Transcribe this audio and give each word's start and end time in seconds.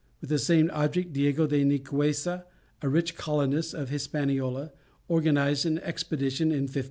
With 0.19 0.31
the 0.31 0.39
same 0.39 0.71
object 0.73 1.13
Diego 1.13 1.45
de 1.45 1.63
Nicuessa, 1.63 2.45
a 2.81 2.89
rich 2.89 3.13
colonist 3.15 3.75
of 3.75 3.89
Hispaniola, 3.89 4.71
organized 5.07 5.67
an 5.67 5.77
expedition 5.77 6.45
in 6.47 6.61
1509. 6.65 6.79